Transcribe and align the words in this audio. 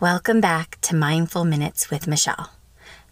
Welcome 0.00 0.40
back 0.40 0.78
to 0.80 0.96
Mindful 0.96 1.44
Minutes 1.44 1.90
with 1.90 2.06
Michelle, 2.06 2.52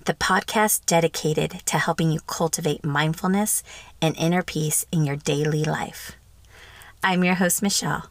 the 0.06 0.14
podcast 0.14 0.86
dedicated 0.86 1.60
to 1.66 1.76
helping 1.76 2.10
you 2.10 2.20
cultivate 2.20 2.82
mindfulness 2.82 3.62
and 4.00 4.16
inner 4.16 4.42
peace 4.42 4.86
in 4.90 5.04
your 5.04 5.16
daily 5.16 5.64
life. 5.64 6.12
I'm 7.04 7.22
your 7.22 7.34
host, 7.34 7.60
Michelle. 7.60 8.08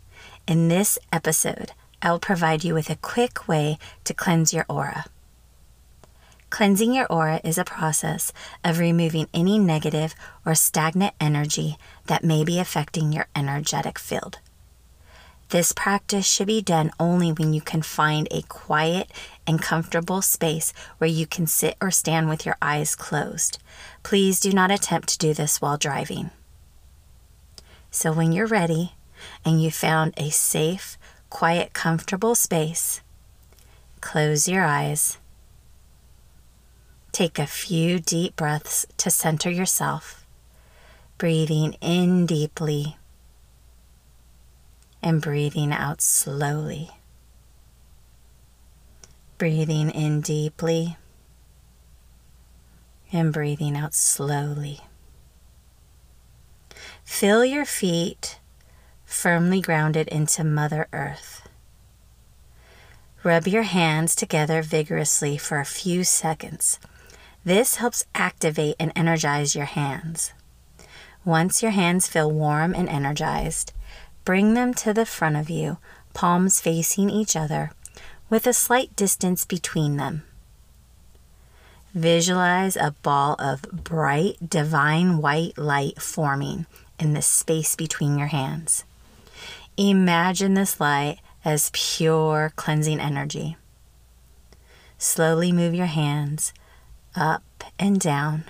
In 0.48 0.68
this 0.68 1.00
episode, 1.12 1.72
I 2.04 2.12
will 2.12 2.20
provide 2.20 2.64
you 2.64 2.76
with 2.76 2.92
a 2.92 2.98
quick 2.98 3.48
way 3.48 3.80
to 4.04 4.14
cleanse 4.14 4.54
your 4.54 4.68
aura. 4.70 5.06
Cleansing 6.52 6.94
your 6.94 7.08
aura 7.08 7.42
is 7.44 7.58
a 7.58 7.64
process 7.64 8.32
of 8.64 8.78
removing 8.78 9.28
any 9.34 9.58
negative 9.58 10.14
or 10.46 10.54
stagnant 10.54 11.16
energy 11.20 11.78
that 12.06 12.24
may 12.24 12.44
be 12.44 12.60
affecting 12.60 13.12
your 13.12 13.26
energetic 13.36 13.98
field. 13.98 14.38
This 15.50 15.72
practice 15.72 16.26
should 16.26 16.48
be 16.48 16.62
done 16.62 16.92
only 17.00 17.32
when 17.32 17.54
you 17.54 17.62
can 17.62 17.82
find 17.82 18.28
a 18.32 18.42
quiet 18.44 19.10
and 19.46 19.62
comfortable 19.62 20.22
space 20.22 20.74
where 20.98 21.10
you 21.10 21.26
can 21.26 21.48
sit 21.48 21.78
or 21.80 21.90
stand 21.90 22.28
with 22.28 22.46
your 22.46 22.58
eyes 22.62 22.96
closed. 22.96 23.58
Please 24.04 24.42
do 24.42 24.52
not 24.52 24.72
attempt 24.72 25.08
to 25.10 25.18
do 25.18 25.34
this 25.34 25.62
while 25.62 25.78
driving. 25.78 26.32
So, 27.92 28.12
when 28.12 28.34
you're 28.34 28.48
ready 28.48 28.94
and 29.46 29.64
you 29.64 29.72
found 29.72 30.14
a 30.18 30.32
safe, 30.32 30.98
quiet, 31.30 31.72
comfortable 31.74 32.36
space, 32.36 33.00
close 34.02 34.50
your 34.50 34.66
eyes. 34.66 35.18
Take 37.14 37.40
a 37.40 37.48
few 37.48 38.00
deep 38.00 38.36
breaths 38.36 38.86
to 38.98 39.10
center 39.10 39.50
yourself, 39.50 40.26
breathing 41.18 41.74
in 41.80 42.26
deeply 42.26 42.98
and 45.08 45.22
breathing 45.22 45.72
out 45.72 46.02
slowly. 46.02 46.90
Breathing 49.38 49.90
in 49.90 50.20
deeply 50.20 50.98
and 53.14 53.32
breathing 53.32 53.78
out 53.78 53.94
slowly. 53.94 54.82
Feel 57.06 57.46
your 57.46 57.64
feet 57.64 58.40
firmly 59.06 59.62
grounded 59.62 60.10
into 60.10 60.44
Mother 60.44 60.90
Earth. 60.92 61.48
Rub 63.24 63.48
your 63.48 63.64
hands 63.64 64.14
together 64.14 64.62
vigorously 64.62 65.38
for 65.38 65.62
a 65.62 65.66
few 65.66 66.04
seconds. 66.04 66.80
This 67.46 67.76
helps 67.76 68.04
activate 68.14 68.76
and 68.78 68.92
energize 68.94 69.56
your 69.56 69.68
hands. 69.68 70.34
Once 71.24 71.64
your 71.64 71.72
hands 71.72 72.10
feel 72.10 72.30
warm 72.30 72.76
and 72.76 72.90
energized, 72.90 73.72
bring 74.28 74.56
them 74.56 74.74
to 74.74 74.94
the 74.94 75.06
front 75.06 75.38
of 75.38 75.50
you, 75.50 75.78
palms 76.14 76.60
facing 76.60 77.10
each 77.10 77.34
other, 77.34 77.72
with 78.30 78.46
a 78.46 78.52
slight 78.52 78.94
distance 78.94 79.46
between 79.46 79.96
them. 79.96 80.22
Visualize 81.94 82.76
a 82.76 82.94
ball 83.04 83.38
of 83.40 83.62
bright, 83.72 84.36
divine 84.46 85.20
white 85.20 85.58
light 85.58 86.02
forming 86.02 86.66
in 87.00 87.14
the 87.14 87.22
space 87.22 87.74
between 87.78 88.18
your 88.18 88.28
hands. 88.28 88.84
Imagine 89.78 90.56
this 90.56 90.78
light 90.82 91.20
as 91.46 91.72
pure 91.72 92.52
cleansing 92.58 93.00
energy. 93.00 93.56
Slowly 94.98 95.54
move 95.54 95.74
your 95.74 95.86
hands 95.86 96.54
up 97.16 97.64
and 97.80 97.98
down, 97.98 98.44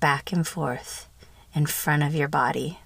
back 0.00 0.32
and 0.32 0.48
forth 0.48 1.10
in 1.54 1.66
front 1.66 2.02
of 2.02 2.14
your 2.14 2.28
body. 2.28 2.78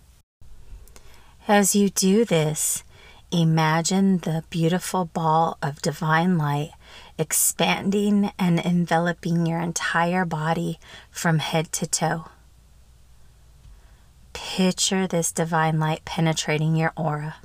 As 1.48 1.76
you 1.76 1.90
do 1.90 2.24
this, 2.24 2.82
imagine 3.30 4.18
the 4.18 4.42
beautiful 4.50 5.04
ball 5.04 5.58
of 5.62 5.80
divine 5.80 6.36
light 6.36 6.72
expanding 7.18 8.32
and 8.36 8.58
enveloping 8.58 9.46
your 9.46 9.60
entire 9.60 10.24
body 10.24 10.80
from 11.08 11.38
head 11.38 11.70
to 11.70 11.86
toe. 11.86 12.24
Picture 14.32 15.06
this 15.06 15.30
divine 15.30 15.78
light 15.78 16.04
penetrating 16.04 16.74
your 16.74 16.92
aura. 16.96 17.36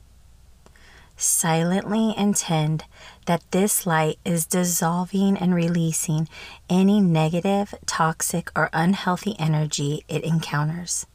Silently 1.16 2.16
intend 2.18 2.86
that 3.28 3.44
this 3.52 3.86
light 3.86 4.18
is 4.26 4.48
dissolving 4.48 5.38
and 5.38 5.54
releasing 5.54 6.28
any 6.68 7.00
negative, 7.00 7.76
toxic, 7.86 8.50
or 8.56 8.72
unhealthy 8.74 9.36
energy 9.38 10.04
it 10.08 10.24
encounters. 10.24 11.06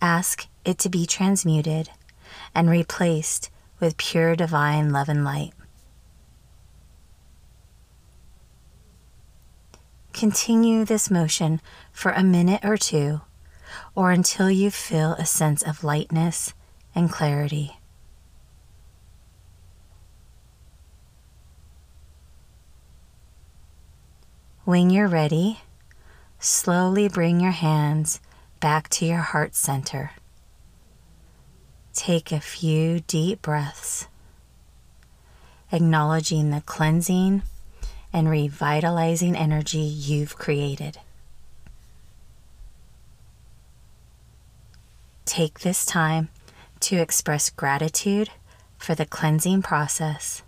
Ask 0.00 0.46
it 0.64 0.78
to 0.78 0.88
be 0.88 1.06
transmuted 1.06 1.90
and 2.54 2.70
replaced 2.70 3.50
with 3.80 3.96
pure 3.96 4.36
divine 4.36 4.90
love 4.90 5.08
and 5.08 5.24
light. 5.24 5.52
Continue 10.12 10.84
this 10.84 11.10
motion 11.10 11.60
for 11.92 12.10
a 12.10 12.24
minute 12.24 12.64
or 12.64 12.76
two 12.76 13.20
or 13.94 14.10
until 14.10 14.50
you 14.50 14.70
feel 14.70 15.12
a 15.12 15.26
sense 15.26 15.62
of 15.62 15.84
lightness 15.84 16.54
and 16.94 17.10
clarity. 17.10 17.78
When 24.64 24.90
you're 24.90 25.08
ready, 25.08 25.60
slowly 26.38 27.08
bring 27.08 27.40
your 27.40 27.52
hands 27.52 28.20
back 28.60 28.88
to 28.90 29.06
your 29.06 29.18
heart 29.18 29.54
center. 29.54 30.12
Take 31.98 32.30
a 32.30 32.38
few 32.38 33.00
deep 33.00 33.42
breaths, 33.42 34.06
acknowledging 35.72 36.50
the 36.50 36.60
cleansing 36.60 37.42
and 38.12 38.30
revitalizing 38.30 39.34
energy 39.34 39.80
you've 39.80 40.38
created. 40.38 41.00
Take 45.24 45.58
this 45.58 45.84
time 45.84 46.28
to 46.82 46.98
express 46.98 47.50
gratitude 47.50 48.30
for 48.78 48.94
the 48.94 49.04
cleansing 49.04 49.62
process 49.62 50.44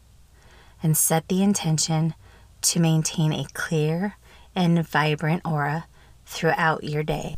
and 0.85 0.97
set 0.97 1.27
the 1.27 1.43
intention 1.43 2.15
to 2.63 2.79
maintain 2.79 3.33
a 3.33 3.45
clear 3.55 4.15
and 4.55 4.87
vibrant 4.87 5.43
aura 5.45 5.87
throughout 6.25 6.85
your 6.85 7.03
day. 7.03 7.35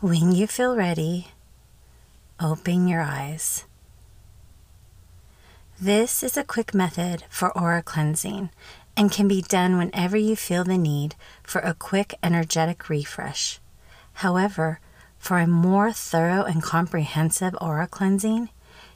When 0.00 0.32
you 0.32 0.48
feel 0.48 0.74
ready, 0.74 1.28
open 2.40 2.88
your 2.88 3.02
eyes. 3.02 3.64
This 5.80 6.22
is 6.22 6.36
a 6.36 6.44
quick 6.44 6.74
method 6.74 7.24
for 7.28 7.56
aura 7.56 7.82
cleansing 7.82 8.50
and 8.96 9.12
can 9.12 9.28
be 9.28 9.42
done 9.42 9.76
whenever 9.76 10.16
you 10.16 10.36
feel 10.36 10.64
the 10.64 10.78
need 10.78 11.14
for 11.42 11.60
a 11.60 11.74
quick 11.74 12.14
energetic 12.22 12.88
refresh. 12.88 13.60
However, 14.14 14.80
for 15.18 15.38
a 15.38 15.46
more 15.46 15.92
thorough 15.92 16.44
and 16.44 16.62
comprehensive 16.62 17.54
aura 17.60 17.86
cleansing, 17.86 18.48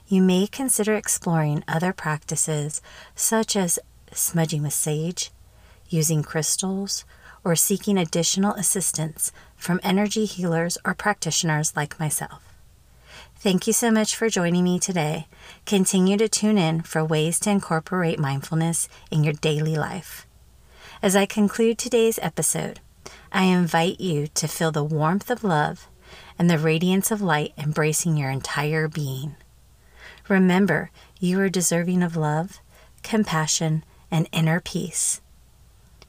you 0.07 0.21
may 0.21 0.47
consider 0.47 0.95
exploring 0.95 1.63
other 1.67 1.93
practices 1.93 2.81
such 3.15 3.55
as 3.55 3.79
smudging 4.11 4.63
with 4.63 4.73
sage, 4.73 5.31
using 5.89 6.23
crystals, 6.23 7.05
or 7.43 7.55
seeking 7.55 7.97
additional 7.97 8.53
assistance 8.55 9.31
from 9.55 9.79
energy 9.83 10.25
healers 10.25 10.77
or 10.83 10.95
practitioners 10.95 11.75
like 11.75 11.99
myself. 11.99 12.44
Thank 13.45 13.67
you 13.67 13.73
so 13.73 13.91
much 13.91 14.15
for 14.15 14.27
joining 14.27 14.63
me 14.63 14.79
today. 14.79 15.27
Continue 15.67 16.17
to 16.17 16.27
tune 16.27 16.57
in 16.57 16.81
for 16.81 17.05
ways 17.05 17.39
to 17.41 17.51
incorporate 17.51 18.17
mindfulness 18.17 18.89
in 19.11 19.23
your 19.23 19.35
daily 19.35 19.75
life. 19.75 20.25
As 20.99 21.15
I 21.15 21.27
conclude 21.27 21.77
today's 21.77 22.17
episode, 22.23 22.79
I 23.31 23.43
invite 23.43 23.99
you 24.01 24.29
to 24.33 24.47
feel 24.47 24.71
the 24.71 24.83
warmth 24.83 25.29
of 25.29 25.43
love 25.43 25.87
and 26.39 26.49
the 26.49 26.57
radiance 26.57 27.11
of 27.11 27.21
light 27.21 27.53
embracing 27.55 28.17
your 28.17 28.31
entire 28.31 28.87
being. 28.87 29.35
Remember, 30.27 30.89
you 31.19 31.39
are 31.39 31.47
deserving 31.47 32.01
of 32.01 32.15
love, 32.15 32.59
compassion, 33.03 33.83
and 34.09 34.27
inner 34.31 34.59
peace. 34.59 35.21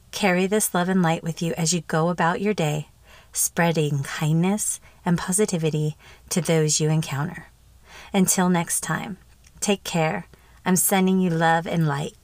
Carry 0.09 0.47
this 0.47 0.73
love 0.73 0.89
and 0.89 1.03
light 1.03 1.21
with 1.21 1.43
you 1.43 1.53
as 1.53 1.71
you 1.71 1.81
go 1.81 2.09
about 2.09 2.41
your 2.41 2.55
day, 2.55 2.87
spreading 3.37 4.03
kindness 4.03 4.79
and 5.05 5.17
positivity 5.17 5.95
to 6.29 6.41
those 6.41 6.79
you 6.79 6.89
encounter. 6.89 7.47
Until 8.13 8.49
next 8.49 8.81
time, 8.81 9.17
take 9.59 9.83
care. 9.83 10.27
I'm 10.65 10.75
sending 10.75 11.19
you 11.19 11.29
love 11.29 11.67
and 11.67 11.87
light. 11.87 12.15